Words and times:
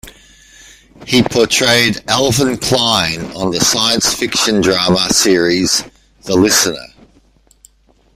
He 1.05 1.21
portrayed 1.21 2.01
Alvin 2.07 2.57
Klein 2.57 3.21
on 3.33 3.51
the 3.51 3.59
science 3.59 4.11
fiction 4.11 4.59
drama 4.59 5.13
series 5.13 5.83
"The 6.23 6.33
Listener". 6.35 6.87